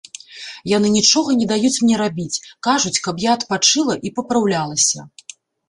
Яны 0.71 0.87
нічога 0.95 1.35
не 1.41 1.47
даюць 1.51 1.81
мне 1.83 1.95
рабіць, 2.03 2.41
кажуць, 2.69 2.95
каб 3.11 3.23
я 3.29 3.37
адпачыла 3.41 3.93
і 4.07 4.15
папраўлялася. 4.19 4.99